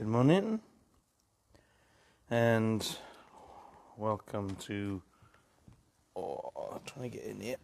[0.00, 0.60] Good morning,
[2.30, 2.96] and
[3.98, 5.02] welcome to.
[6.16, 7.56] Oh, I'm trying to get in here.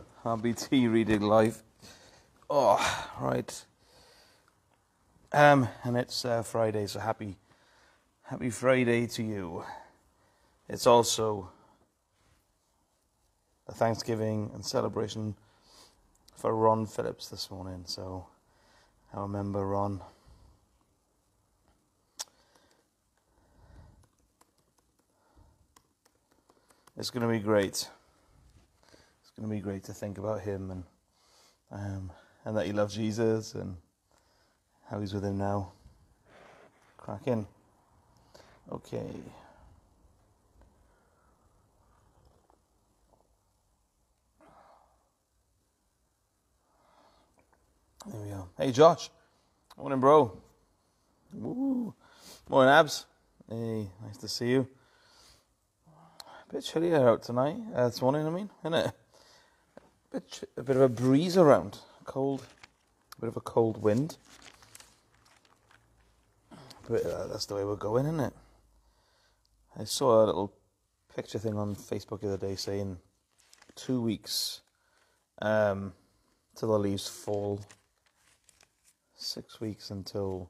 [0.24, 1.62] RBT reading live.
[2.48, 2.80] Oh,
[3.20, 3.66] right.
[5.32, 7.36] Um, and it's uh, Friday, so happy,
[8.22, 9.66] happy Friday to you.
[10.70, 11.50] It's also
[13.68, 15.34] a Thanksgiving and celebration
[16.34, 18.28] for Ron Phillips this morning, so
[19.12, 20.00] I remember Ron.
[26.96, 27.88] It's going to be great.
[29.22, 30.84] It's going to be great to think about him and
[31.72, 32.12] um,
[32.44, 33.76] and that he loves Jesus and
[34.88, 35.72] how he's with him now.
[36.96, 37.46] Crack in.
[38.70, 39.10] Okay.
[48.06, 48.48] There we go.
[48.56, 49.10] Hey, Josh.
[49.76, 50.36] Morning, bro.
[51.32, 51.92] Woo.
[52.48, 53.06] Morning, Abs.
[53.48, 54.68] Hey, nice to see you.
[56.54, 57.56] Bit chillier out tonight.
[57.74, 58.86] Uh, this morning, I mean, isn't it?
[58.86, 61.78] A bit, ch- a bit of a breeze around.
[62.04, 62.46] Cold.
[63.18, 64.16] A bit of a cold wind.
[66.88, 68.32] But uh, that's the way we're going, isn't it?
[69.76, 70.54] I saw a little
[71.16, 72.98] picture thing on Facebook the other day saying
[73.74, 74.60] two weeks
[75.42, 75.92] um,
[76.54, 77.60] till the leaves fall
[79.16, 80.48] six weeks until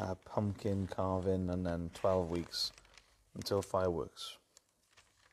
[0.00, 2.70] uh, pumpkin carving, and then 12 weeks
[3.34, 4.36] until fireworks.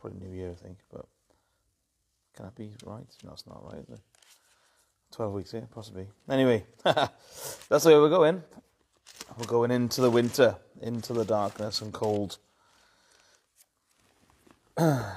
[0.03, 1.05] Probably New Year, I think, but
[2.35, 3.05] can that be right?
[3.23, 3.85] No, it's not right.
[3.87, 4.01] Is it?
[5.13, 6.07] 12 weeks, yeah, possibly.
[6.29, 8.43] Anyway, that's way we're going.
[9.37, 12.35] We're going into the winter, into the darkness and cold.
[14.75, 15.15] but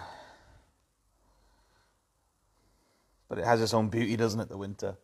[3.32, 4.96] it has its own beauty, doesn't it, the winter?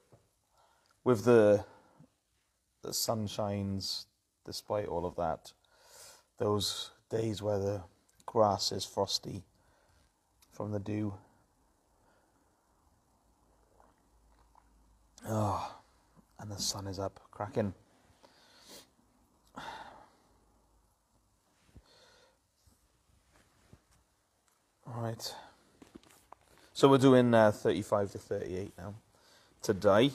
[1.03, 1.65] With the
[2.83, 4.07] the sun shines
[4.47, 5.53] despite all of that.
[6.39, 7.83] Those days where the
[8.27, 9.43] grass is frosty
[10.53, 11.15] from the dew.
[15.29, 15.77] Oh,
[16.39, 17.75] and the sun is up, cracking.
[24.95, 25.35] Right.
[26.75, 28.95] So we're doing uh, 35 to 38 now.
[29.63, 30.11] Today.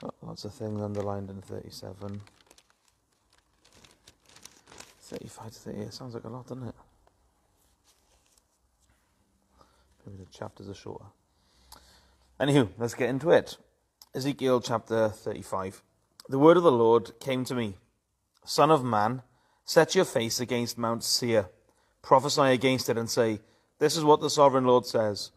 [0.00, 2.20] Got lots of things underlined in 37.
[5.18, 6.74] 35 to 38 sounds like a lot, doesn't it?
[10.06, 11.06] Maybe the chapters are shorter.
[12.40, 13.56] Anywho, let's get into it.
[14.14, 15.82] Ezekiel chapter 35.
[16.28, 17.76] The word of the Lord came to me
[18.44, 19.22] Son of man,
[19.64, 21.48] set your face against Mount Seir,
[22.02, 23.40] prophesy against it, and say,
[23.78, 25.30] This is what the sovereign Lord says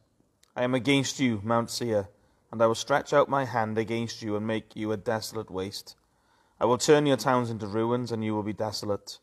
[0.56, 2.10] I am against you, Mount Seir
[2.52, 5.96] and I will stretch out my hand against you and make you a desolate waste.
[6.60, 9.20] I will turn your towns into ruins, and you will be desolate.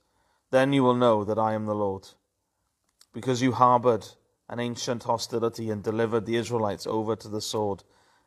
[0.55, 2.11] Then you will know that I am the Lord.
[3.13, 4.07] Because you harbored
[4.49, 7.83] an ancient hostility and delivered the Israelites over to the sword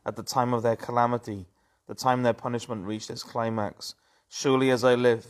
[0.06, 1.48] at the time of their calamity,
[1.88, 3.96] the time their punishment reached its climax.
[4.28, 5.26] Surely as I live,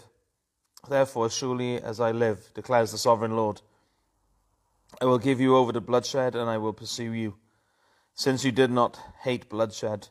[0.89, 3.61] therefore, surely as I live, declares the sovereign Lord,
[4.99, 7.35] I will give you over to bloodshed, and I will pursue you.
[8.15, 10.07] Since you did not hate bloodshed,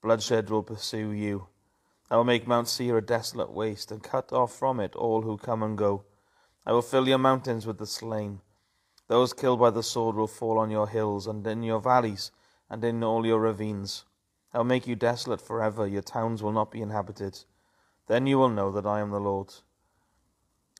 [0.00, 1.48] bloodshed will pursue you.
[2.10, 5.36] I will make Mount Seir a desolate waste, and cut off from it all who
[5.36, 6.04] come and go.
[6.66, 8.40] I will fill your mountains with the slain.
[9.08, 12.30] Those killed by the sword will fall on your hills, and in your valleys,
[12.68, 14.04] and in all your ravines.
[14.52, 17.44] I will make you desolate forever, your towns will not be inhabited.
[18.06, 19.54] Then you will know that I am the Lord.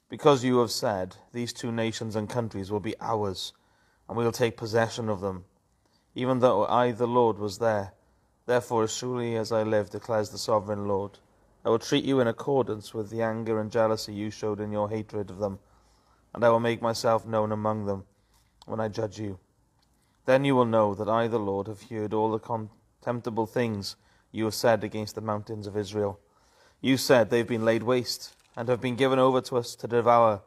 [0.09, 3.53] Because you have said, These two nations and countries will be ours,
[4.09, 5.45] and we will take possession of them
[6.15, 7.93] even though I, the Lord, was there.
[8.47, 11.19] Therefore, as surely as I live, declares the sovereign Lord,
[11.65, 14.91] I will treat you in accordance with the anger and jealousy you showed in your
[14.91, 15.61] hatred of them,
[16.35, 18.05] and I will make myself known among them
[18.67, 19.39] when I judge you.
[20.27, 23.97] Then you will know that I, the Lord, have heard all the contemptible things
[24.33, 26.21] you have said against the mountains of Israel.
[26.81, 29.87] You said they have been laid waste, and have been given over to us to
[29.87, 30.43] devour.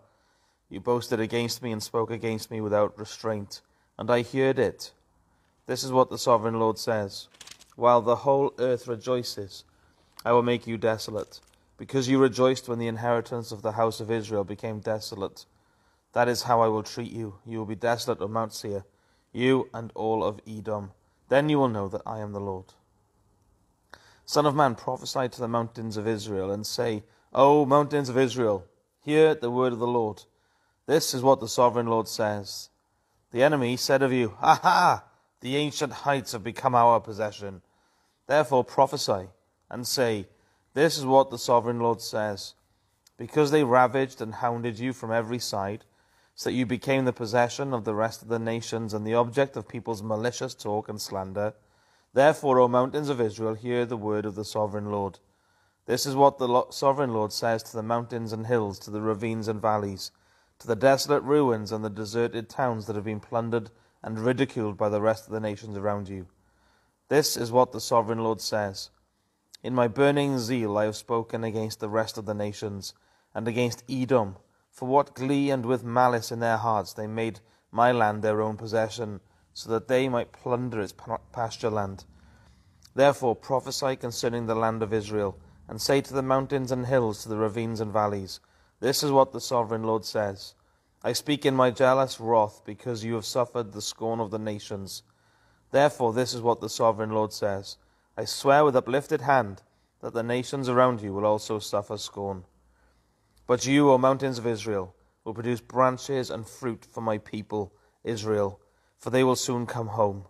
[0.69, 3.61] You boasted against me and spoke against me without restraint,
[3.97, 4.91] and I heard it
[5.65, 7.27] this is what the sovereign Lord says
[7.75, 9.63] While the whole earth rejoices,
[10.25, 11.39] I will make you desolate,
[11.77, 15.45] because you rejoiced when the inheritance of the house of Israel became desolate.
[16.13, 17.35] That is how I will treat you.
[17.45, 18.85] You will be desolate of Mount Seir,
[19.31, 20.91] you and all of Edom.
[21.29, 22.73] Then you will know that I am the Lord.
[24.25, 28.65] Son of man, prophesy to the mountains of Israel, and say, O mountains of Israel,
[29.01, 30.23] hear the word of the Lord.
[30.85, 32.69] This is what the sovereign Lord says.
[33.31, 35.03] The enemy said of you, Ha ha!
[35.41, 37.63] The ancient heights have become our possession.
[38.27, 39.27] Therefore prophesy
[39.69, 40.27] and say,
[40.73, 42.53] This is what the sovereign Lord says.
[43.17, 45.83] Because they ravaged and hounded you from every side,
[46.35, 49.55] so that you became the possession of the rest of the nations and the object
[49.55, 51.53] of people's malicious talk and slander.
[52.13, 55.19] Therefore, O mountains of Israel, hear the word of the sovereign Lord.
[55.85, 59.47] This is what the sovereign Lord says to the mountains and hills, to the ravines
[59.47, 60.11] and valleys,
[60.59, 63.69] to the desolate ruins and the deserted towns that have been plundered
[64.01, 66.27] and ridiculed by the rest of the nations around you.
[67.09, 68.89] This is what the sovereign Lord says.
[69.61, 72.93] In my burning zeal I have spoken against the rest of the nations,
[73.33, 74.37] and against Edom,
[74.73, 77.39] for what glee and with malice in their hearts they made
[77.71, 79.21] my land their own possession,
[79.53, 80.95] so that they might plunder its
[81.31, 82.05] pasture land.
[82.95, 85.37] Therefore prophesy concerning the land of Israel,
[85.67, 88.39] and say to the mountains and hills, to the ravines and valleys,
[88.79, 90.55] This is what the sovereign Lord says.
[91.03, 95.03] I speak in my jealous wrath, because you have suffered the scorn of the nations.
[95.69, 97.77] Therefore this is what the sovereign Lord says.
[98.17, 99.61] I swear with uplifted hand
[100.01, 102.45] that the nations around you will also suffer scorn.
[103.45, 104.95] But you, O mountains of Israel,
[105.25, 107.73] will produce branches and fruit for my people,
[108.03, 108.61] Israel,
[108.99, 110.25] for they will soon come home.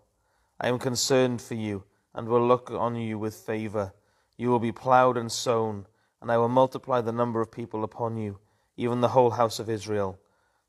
[0.60, 1.84] I am concerned for you,
[2.16, 3.94] and will look on you with favour.
[4.36, 5.86] You will be ploughed and sown,
[6.22, 8.40] and I will multiply the number of people upon you,
[8.78, 10.20] even the whole house of Israel.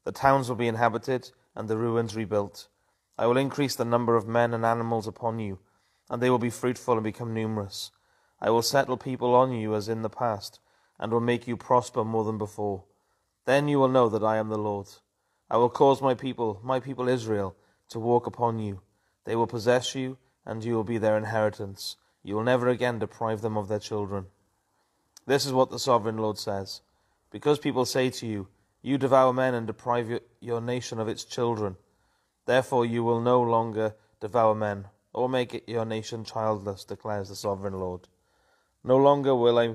[0.05, 2.69] The towns will be inhabited, and the ruins rebuilt.
[3.17, 5.61] I will increase the number of men and animals upon you,
[6.11, 7.91] and they will be fruitful and become numerous.
[8.39, 10.61] I will settle people on you as in the past
[10.99, 12.85] and will make you prosper more than before.
[13.45, 14.89] Then you will know that I am the Lord.
[15.51, 17.57] I will cause my people, my people Israel,
[17.91, 18.81] to walk upon you.
[19.25, 21.97] They will possess you, and you will be their inheritance.
[22.23, 24.27] You will never again deprive them of their children.
[25.27, 26.81] This is what the sovereign Lord says.
[27.31, 28.49] Because people say to you,
[28.83, 31.77] You devour men and deprive your, your nation of its children,
[32.47, 37.75] therefore you will no longer devour men, or make your nation childless, declares the sovereign
[37.75, 38.09] Lord.
[38.83, 39.75] No longer will I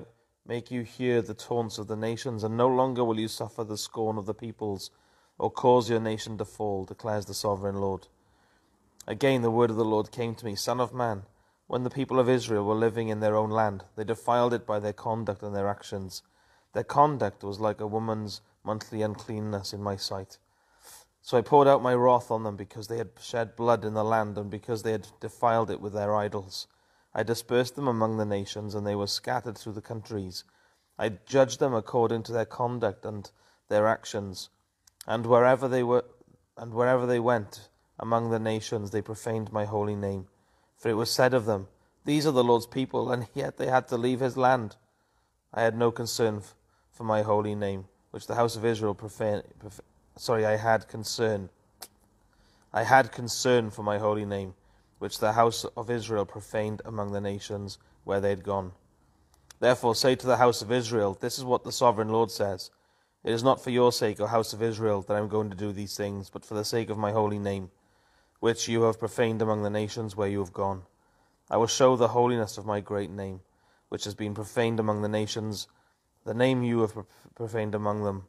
[0.50, 3.78] make you hear the taunts of the nations, and no longer will you suffer the
[3.78, 4.90] scorn of the peoples,
[5.38, 8.08] or cause your nation to fall, declares the sovereign Lord.
[9.06, 11.22] Again the word of the Lord came to me, Son of man,
[11.68, 14.80] when the people of Israel were living in their own land, they defiled it by
[14.80, 16.24] their conduct and their actions.
[16.74, 20.40] Their conduct was like a woman's monthly uncleanness in my sight.
[21.22, 24.04] So I poured out my wrath on them because they had shed blood in the
[24.04, 26.66] land and because they had defiled it with their idols.
[27.14, 30.44] I dispersed them among the nations, and they were scattered through the countries.
[30.98, 33.30] I judged them according to their conduct and
[33.68, 34.50] their actions,
[35.08, 36.06] and wherever they were,
[36.58, 37.70] and wherever they went
[38.00, 40.28] among the nations, they profaned my holy name.
[40.78, 41.68] For it was said of them,
[42.06, 44.76] These are the Lord's people, and yet they had to leave his land.
[45.54, 46.44] I had no concern
[46.92, 49.44] for my holy name, which the house of Israel profaned.
[49.60, 49.82] Prof-
[50.16, 51.50] sorry, I had concern.
[52.72, 54.54] I had concern for my holy name
[55.00, 58.74] which the house of Israel profaned among the nations where they had gone.
[59.60, 62.70] Therefore say to the house of Israel, This is what the sovereign Lord says.
[63.24, 65.56] It is not for your sake, O house of Israel, that I am going to
[65.56, 67.72] do these things, but for the sake of my holy name,
[68.40, 70.84] which you have profaned among the nations where you have gone.
[71.50, 73.42] I will show the holiness of my great name,
[73.90, 75.68] which has been profaned among the nations,
[76.24, 76.94] the name you have
[77.36, 78.28] profaned among them.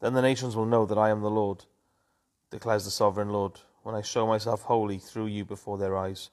[0.00, 1.64] Then the nations will know that I am the Lord,
[2.50, 6.30] declares the sovereign Lord when I show myself holy through you before their eyes.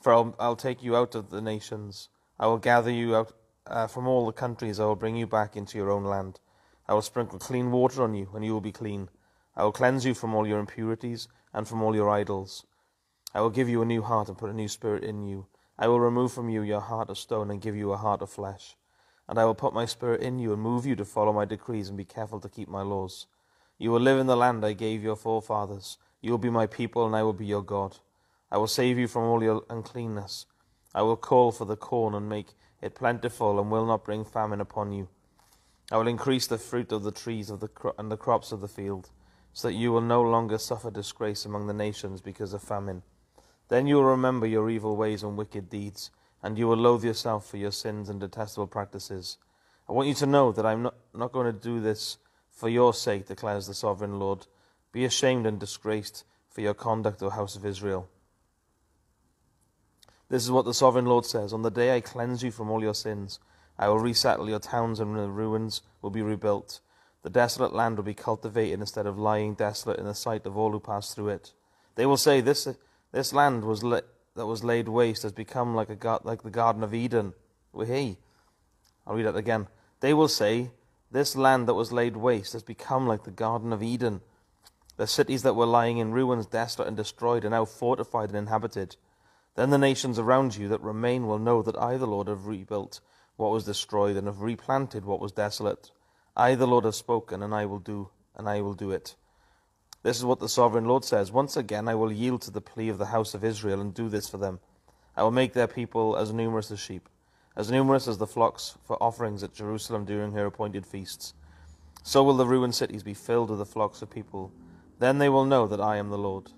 [0.00, 2.08] For I'll, I'll take you out of the nations.
[2.40, 3.34] I will gather you out
[3.66, 4.80] uh, from all the countries.
[4.80, 6.40] I will bring you back into your own land.
[6.88, 9.10] I will sprinkle clean water on you, and you will be clean.
[9.56, 12.64] I will cleanse you from all your impurities and from all your idols.
[13.34, 15.48] I will give you a new heart and put a new spirit in you.
[15.78, 18.30] I will remove from you your heart of stone and give you a heart of
[18.30, 18.74] flesh.
[19.28, 21.90] And I will put my spirit in you and move you to follow my decrees
[21.90, 23.26] and be careful to keep my laws.
[23.76, 27.06] You will live in the land I gave your forefathers you will be my people,
[27.06, 27.98] and I will be your God.
[28.50, 30.46] I will save you from all your uncleanness.
[30.94, 34.60] I will call for the corn and make it plentiful, and will not bring famine
[34.60, 35.08] upon you.
[35.90, 38.60] I will increase the fruit of the trees of the cro- and the crops of
[38.60, 39.10] the field,
[39.52, 43.02] so that you will no longer suffer disgrace among the nations because of famine.
[43.68, 46.10] Then you will remember your evil ways and wicked deeds,
[46.42, 49.38] and you will loathe yourself for your sins and detestable practices.
[49.88, 52.18] I want you to know that I am not, not going to do this
[52.50, 54.46] for your sake, declares the sovereign Lord
[54.98, 58.08] be ashamed and disgraced for your conduct, O house of Israel.
[60.28, 62.82] This is what the sovereign Lord says On the day I cleanse you from all
[62.82, 63.38] your sins,
[63.78, 66.80] I will resettle your towns, and the ruins will be rebuilt.
[67.22, 70.72] The desolate land will be cultivated instead of lying desolate in the sight of all
[70.72, 71.52] who pass through it.
[71.94, 72.66] They will say, This,
[73.12, 76.92] this land was that was laid waste has become like, a like the Garden of
[76.92, 77.34] Eden.
[77.72, 78.18] Well, hey,
[79.06, 79.68] I'll read that again.
[80.00, 80.72] They will say,
[81.08, 84.22] This land that was laid waste has become like the Garden of Eden.
[84.98, 88.96] The cities that were lying in ruins, desolate and destroyed, are now fortified and inhabited.
[89.54, 93.00] Then the nations around you that remain will know that I, the Lord, have rebuilt
[93.36, 95.92] what was destroyed and have replanted what was desolate.
[96.36, 99.14] I, the Lord, have spoken, and I will do, and I will do it.
[100.02, 101.30] This is what the sovereign Lord says.
[101.30, 104.08] Once again, I will yield to the plea of the house of Israel and do
[104.08, 104.58] this for them.
[105.16, 107.08] I will make their people as numerous as sheep,
[107.54, 111.34] as numerous as the flocks for offerings at Jerusalem during her appointed feasts.
[112.02, 114.52] So will the ruined cities be filled with the flocks of people.
[114.98, 116.50] Then they will know that I am the Lord.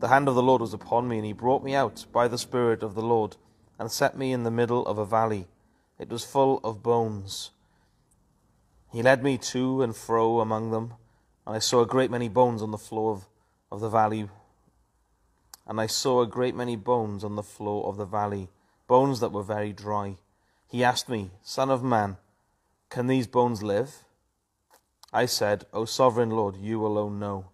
[0.00, 2.38] The hand of the Lord was upon me, and he brought me out by the
[2.38, 3.36] Spirit of the Lord,
[3.78, 5.46] and set me in the middle of a valley.
[5.98, 7.50] It was full of bones.
[8.92, 10.94] He led me to and fro among them,
[11.46, 13.26] and I saw a great many bones on the floor of,
[13.72, 14.28] of the valley.
[15.66, 18.50] And I saw a great many bones on the floor of the valley,
[18.86, 20.18] bones that were very dry.
[20.68, 22.18] He asked me, Son of man,
[22.90, 24.04] can these bones live?
[25.14, 27.44] I said, O sovereign Lord, you alone know.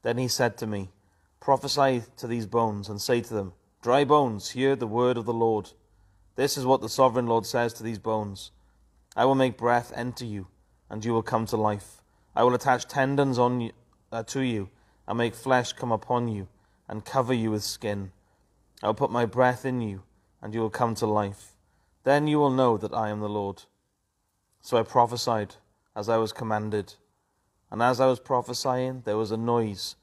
[0.00, 0.88] Then he said to me,
[1.40, 5.34] Prophesy to these bones, and say to them, Dry bones, hear the word of the
[5.34, 5.72] Lord.
[6.36, 8.50] This is what the sovereign Lord says to these bones
[9.14, 10.46] I will make breath enter you,
[10.88, 12.00] and you will come to life.
[12.34, 13.72] I will attach tendons on you,
[14.10, 14.70] uh, to you,
[15.06, 16.48] and make flesh come upon you,
[16.88, 18.10] and cover you with skin.
[18.82, 20.02] I will put my breath in you,
[20.40, 21.52] and you will come to life.
[22.04, 23.64] Then you will know that I am the Lord.
[24.62, 25.56] So I prophesied
[25.96, 26.94] as I was commanded.
[27.70, 29.96] And as I was prophesying, there was a noise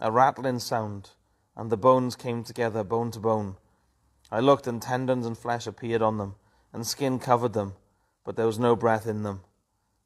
[0.00, 1.10] a rattling sound,
[1.54, 3.56] and the bones came together, bone to bone.
[4.32, 6.36] I looked, and tendons and flesh appeared on them,
[6.72, 7.74] and skin covered them,
[8.24, 9.42] but there was no breath in them.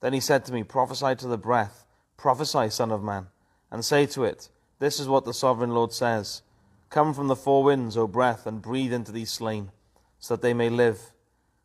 [0.00, 1.86] Then he said to me, Prophesy to the breath,
[2.16, 3.28] prophesy, Son of Man,
[3.70, 4.48] and say to it,
[4.80, 6.42] This is what the sovereign Lord says
[6.90, 9.70] Come from the four winds, O breath, and breathe into these slain,
[10.18, 11.12] so that they may live.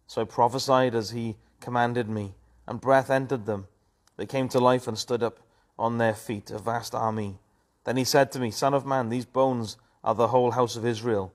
[0.05, 2.35] So I prophesied as he commanded me,
[2.69, 3.67] and breath entered them.
[4.15, 5.39] They came to life and stood up
[5.79, 7.39] on their feet, a vast army.
[7.83, 10.85] Then he said to me, Son of man, these bones are the whole house of
[10.85, 11.33] Israel.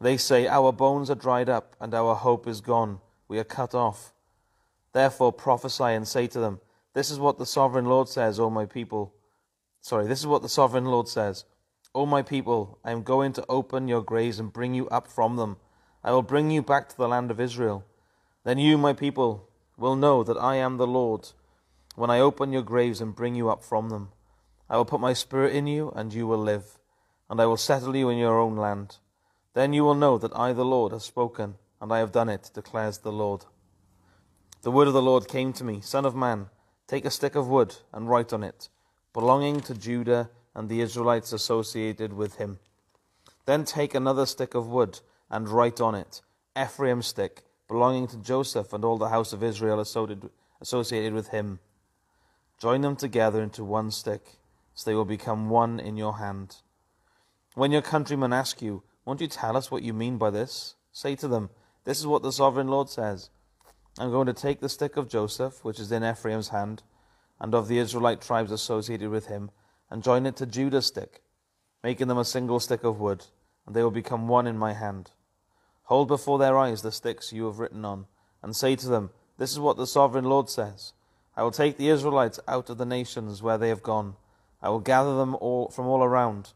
[0.00, 3.00] They say, Our bones are dried up, and our hope is gone.
[3.28, 4.14] We are cut off.
[4.94, 6.60] Therefore prophesy and say to them,
[6.94, 9.12] This is what the sovereign Lord says, O my people.
[9.82, 11.44] Sorry, this is what the sovereign Lord says.
[11.94, 15.36] O my people, I am going to open your graves and bring you up from
[15.36, 15.58] them.
[16.02, 17.84] I will bring you back to the land of Israel.
[18.44, 21.30] Then you, my people, will know that I am the Lord
[21.94, 24.10] when I open your graves and bring you up from them.
[24.68, 26.78] I will put my spirit in you, and you will live,
[27.28, 28.96] and I will settle you in your own land.
[29.52, 32.50] Then you will know that I, the Lord, have spoken, and I have done it,
[32.54, 33.44] declares the Lord.
[34.62, 36.48] The word of the Lord came to me Son of man,
[36.86, 38.68] take a stick of wood and write on it,
[39.12, 42.58] belonging to Judah and the Israelites associated with him.
[43.44, 45.00] Then take another stick of wood
[45.30, 46.22] and write on it,
[46.58, 51.60] Ephraim's stick, belonging to Joseph and all the house of Israel associated with him.
[52.60, 54.38] Join them together into one stick
[54.74, 56.56] so they will become one in your hand.
[57.54, 60.74] When your countrymen ask you, Won't you tell us what you mean by this?
[60.92, 61.50] Say to them,
[61.84, 63.30] This is what the sovereign Lord says.
[63.98, 66.82] I'm going to take the stick of Joseph, which is in Ephraim's hand,
[67.40, 69.50] and of the Israelite tribes associated with him,
[69.88, 71.22] and join it to Judah's stick,
[71.82, 73.26] making them a single stick of wood,
[73.66, 75.12] and they will become one in my hand.
[75.84, 78.06] Hold before their eyes the sticks you have written on,
[78.42, 80.92] and say to them, This is what the sovereign Lord says.
[81.36, 84.16] I will take the Israelites out of the nations where they have gone
[84.64, 86.54] I will gather them all from all around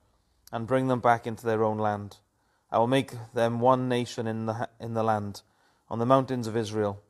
[0.50, 2.16] and bring them back into their own land.
[2.72, 5.42] I will make them one nation in the, in the land,
[5.90, 7.02] on the mountains of Israel.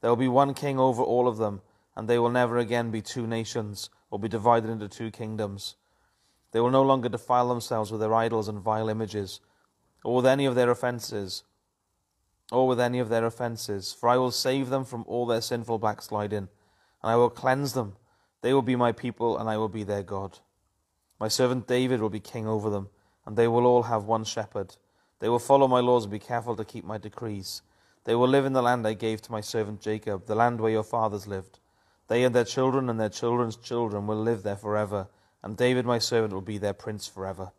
[0.00, 1.62] There will be one king over all of them,
[1.94, 5.76] and they will never again be two nations or be divided into two kingdoms.
[6.50, 9.38] They will no longer defile themselves with their idols and vile images,
[10.02, 11.44] or with any of their offences,
[12.50, 15.78] or with any of their offences, for I will save them from all their sinful
[15.78, 16.48] backsliding,
[17.02, 17.96] and I will cleanse them
[18.42, 20.38] they will be my people, and I will be their God.
[21.18, 22.88] My servant David will be king over them,
[23.26, 24.76] and they will all have one shepherd.
[25.18, 27.60] They will follow my laws and be careful to keep my decrees.
[28.04, 30.72] They will live in the land I gave to my servant Jacob, the land where
[30.72, 31.58] your fathers lived.
[32.08, 35.08] They and their children and their children's children will live there forever,
[35.42, 37.52] and David my servant will be their prince forever.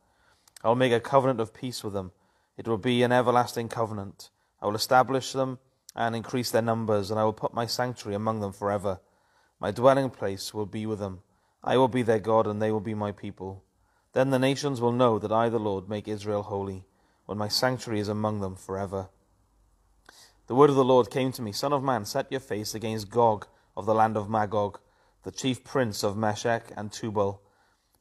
[0.63, 2.11] I will make a covenant of peace with them.
[2.57, 4.31] It will be an everlasting covenant.
[4.61, 5.59] I will establish them
[5.95, 8.99] and increase their numbers, and I will put my sanctuary among them forever.
[9.59, 11.21] My dwelling place will be with them.
[11.63, 13.63] I will be their God, and they will be my people.
[14.13, 16.85] Then the nations will know that I, the Lord, make Israel holy,
[17.25, 19.09] when my sanctuary is among them forever.
[20.47, 23.09] The word of the Lord came to me Son of man, set your face against
[23.09, 24.79] Gog of the land of Magog,
[25.23, 27.41] the chief prince of Meshech and Tubal.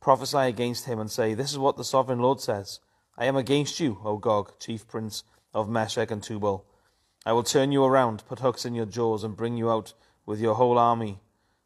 [0.01, 2.81] Prophesy against him and say, This is what the sovereign Lord says
[3.17, 5.23] I am against you, O Gog, chief prince
[5.53, 6.65] of Meshech and Tubal.
[7.27, 9.95] I will turn you around, put hooks in your jaws, and bring you out
[10.27, 11.21] with your whole army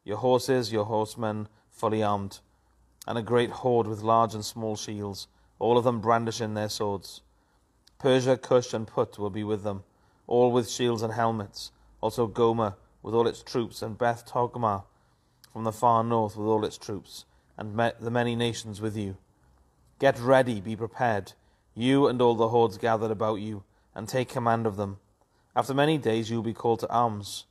[0.04, 2.40] your horses, your horsemen, fully armed.
[3.06, 7.20] and a great horde with large and small shields, all of them brandishing their swords.
[7.98, 9.84] Persia, Cush, and Put will be with them,
[10.26, 11.70] all with shields and helmets.
[12.00, 14.84] Also Gomer with all its troops, and Beth Togarmah
[15.52, 17.26] from the far north with all its troops,
[17.58, 19.18] and the many nations with you.
[19.98, 21.34] Get ready, be prepared,
[21.74, 24.98] you and all the hordes gathered about you, and take command of them.
[25.56, 27.46] After many days you will be called to arms.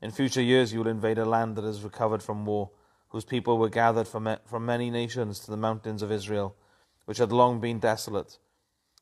[0.00, 2.70] In future years you will invade a land that has recovered from war,
[3.08, 6.54] whose people were gathered from, from many nations to the mountains of Israel,
[7.04, 8.38] which had long been desolate.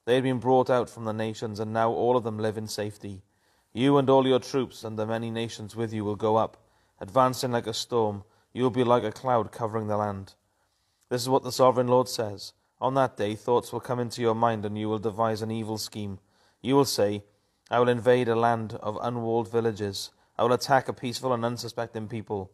[0.06, 2.68] They had been brought out from the nations, and now all of them live in
[2.68, 3.22] safety.
[3.72, 6.56] You and all your troops and the many nations with you will go up,
[7.00, 8.24] advancing like a storm.
[8.54, 10.34] You will be like a cloud covering the land.
[11.10, 12.52] This is what the sovereign Lord says.
[12.80, 15.76] On that day, thoughts will come into your mind, and you will devise an evil
[15.76, 16.20] scheme.
[16.66, 17.22] You will say,
[17.70, 20.10] I will invade a land of unwalled villages.
[20.36, 22.50] I will attack a peaceful and unsuspecting people,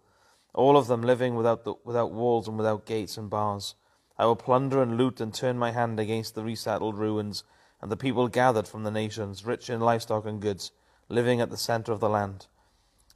[0.52, 3.74] all of them living without, the, without walls and without gates and bars.
[4.18, 7.42] I will plunder and loot and turn my hand against the resettled ruins
[7.80, 10.72] and the people gathered from the nations, rich in livestock and goods,
[11.08, 12.48] living at the center of the land.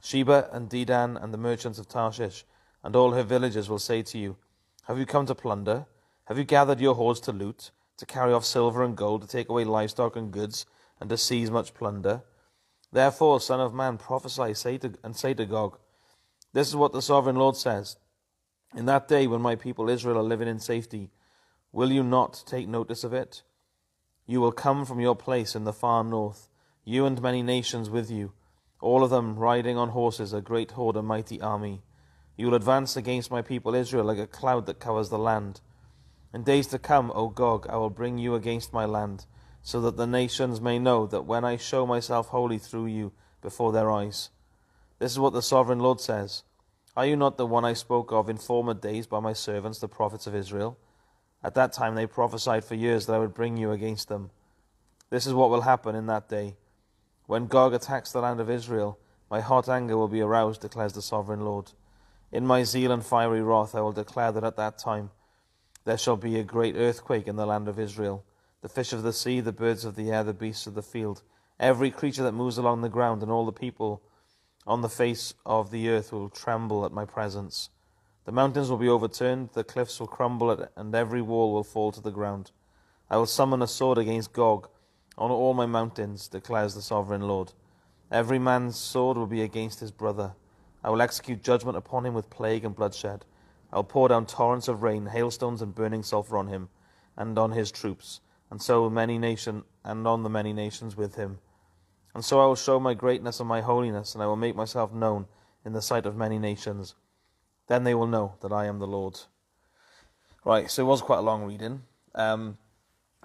[0.01, 2.43] Sheba and Dedan and the merchants of Tarshish
[2.83, 4.35] and all her villages will say to you,
[4.85, 5.85] Have you come to plunder?
[6.25, 9.47] Have you gathered your hordes to loot, to carry off silver and gold, to take
[9.47, 10.65] away livestock and goods,
[10.99, 12.23] and to seize much plunder?
[12.91, 15.77] Therefore, Son of Man, prophesy say to, and say to Gog,
[16.53, 17.97] This is what the sovereign Lord says.
[18.75, 21.11] In that day when my people Israel are living in safety,
[21.71, 23.43] will you not take notice of it?
[24.25, 26.49] You will come from your place in the far north,
[26.83, 28.33] you and many nations with you,
[28.81, 31.81] all of them riding on horses, a great horde, a mighty army.
[32.35, 35.61] You will advance against my people Israel like a cloud that covers the land.
[36.33, 39.25] In days to come, O Gog, I will bring you against my land
[39.67, 43.73] so that the nations may know that when I show myself holy through you before
[43.73, 44.29] their eyes.
[44.97, 46.43] This is what the sovereign Lord says
[46.95, 49.89] Are you not the one I spoke of in former days by my servants, the
[49.89, 50.79] prophets of Israel?
[51.43, 54.29] At that time they prophesied for years that I would bring you against them.
[55.09, 56.55] This is what will happen in that day.
[57.25, 58.97] When Gog attacks the land of Israel,
[59.29, 61.73] my hot anger will be aroused, declares the sovereign Lord.
[62.31, 65.11] In my zeal and fiery wrath I will declare that at that time
[65.83, 68.23] there shall be a great earthquake in the land of Israel
[68.67, 71.23] the fish of the sea, the birds of the air, the beasts of the field,
[71.57, 74.01] every creature that moves along the ground, and all the people
[74.65, 77.69] on the face of the earth will tremble at my presence.
[78.25, 82.01] The mountains will be overturned, the cliffs will crumble, and every wall will fall to
[82.01, 82.51] the ground.
[83.09, 84.67] I will summon a sword against Gog
[85.17, 87.53] on all my mountains, declares the sovereign Lord.
[88.11, 90.33] Every man's sword will be against his brother.
[90.83, 93.23] I will execute judgment upon him with plague and bloodshed.
[93.71, 96.67] I will pour down torrents of rain, hailstones, and burning sulphur on him
[97.15, 101.39] and on his troops and so many nation and on the many nations with him.
[102.13, 104.91] And so I will show my greatness and my holiness, and I will make myself
[104.91, 105.27] known
[105.63, 106.95] in the sight of many nations.
[107.67, 109.19] Then they will know that I am the Lord.
[110.43, 111.83] Right, so it was quite a long reading.
[112.15, 112.57] Um,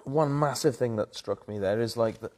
[0.03, 2.31] one massive thing that struck me there is like the,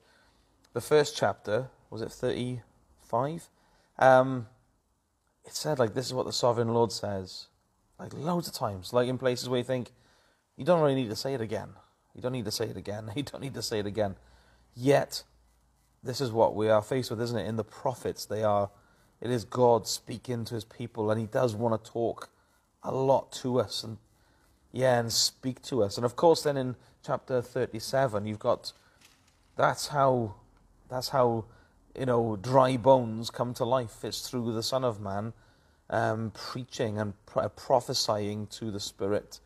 [0.74, 3.50] the first chapter, was it 35?
[3.98, 4.48] Um,
[5.44, 7.48] it said, like, this is what the sovereign Lord says,
[8.00, 9.92] like, loads of times, like in places where you think,
[10.56, 11.70] you don't really need to say it again.
[12.16, 13.12] You don't need to say it again.
[13.16, 14.16] You don't need to say it again.
[14.76, 15.24] Yet,
[16.04, 17.48] this is what we are faced with, isn't it?
[17.48, 18.70] In the prophets, they are,
[19.22, 22.30] it is God speaking to his people, and he does want to talk
[22.84, 23.98] a lot to us and,
[24.72, 25.98] yeah, and speak to us.
[25.98, 26.76] And of course, then in
[27.06, 28.72] chapter 37, you've got,
[29.56, 30.36] that's how,
[30.90, 31.46] that's how,
[31.98, 34.04] you know, dry bones come to life.
[34.04, 35.34] It's through the Son of Man
[35.90, 39.40] um, preaching and pro- prophesying to the Spirit.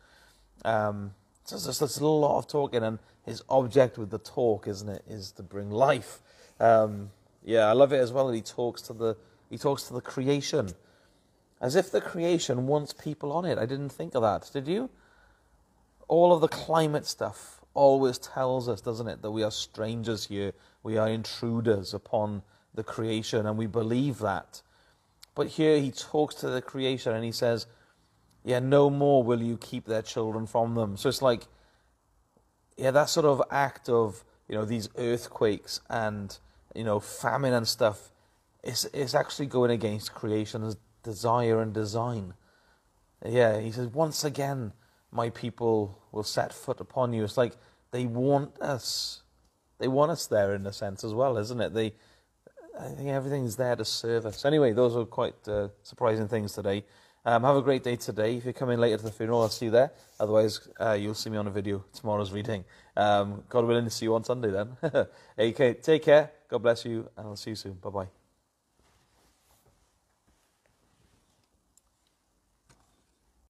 [0.64, 1.12] Um,
[1.50, 5.32] there's, there's a lot of talking, and his object with the talk, isn't it, is
[5.32, 6.20] to bring life.
[6.58, 7.10] Um,
[7.44, 9.16] yeah, I love it as well that he talks to the
[9.48, 10.70] he talks to the creation,
[11.60, 13.58] as if the creation wants people on it.
[13.58, 14.48] I didn't think of that.
[14.52, 14.90] Did you?
[16.06, 20.52] All of the climate stuff always tells us, doesn't it, that we are strangers here,
[20.82, 22.42] we are intruders upon
[22.74, 24.62] the creation, and we believe that.
[25.34, 27.66] But here he talks to the creation and he says,
[28.44, 30.96] yeah, no more will you keep their children from them.
[30.96, 31.46] So it's like,
[32.76, 36.36] yeah, that sort of act of, you know, these earthquakes and,
[36.74, 38.10] you know, famine and stuff
[38.64, 42.34] is, is actually going against creation's desire and design.
[43.24, 44.72] Yeah, he says, once again,
[45.12, 47.24] my people will set foot upon you.
[47.24, 47.54] It's like
[47.90, 49.22] they want us.
[49.78, 51.74] They want us there in a sense as well, isn't it?
[51.74, 51.94] They,
[52.78, 54.44] I think everything's there to serve us.
[54.44, 56.84] Anyway, those are quite uh, surprising things today.
[57.24, 58.36] Um, have a great day today.
[58.36, 59.92] If you're coming later to the funeral, I'll see you there.
[60.18, 62.64] Otherwise, uh, you'll see me on a video tomorrow's reading.
[62.96, 64.76] Um, God willing to see you on Sunday then.
[65.38, 66.30] okay, take care.
[66.48, 67.74] God bless you, and I'll see you soon.
[67.74, 68.19] Bye bye.